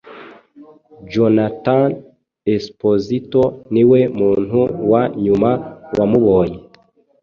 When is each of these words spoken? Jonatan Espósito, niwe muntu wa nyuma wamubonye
Jonatan 1.11 1.89
Espósito, 2.55 3.43
niwe 3.73 3.99
muntu 4.19 4.59
wa 4.91 5.03
nyuma 5.23 5.49
wamubonye 5.97 6.59